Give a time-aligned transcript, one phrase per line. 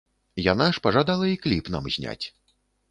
[0.51, 2.21] Яна ж пажадала і кліп нам зняць.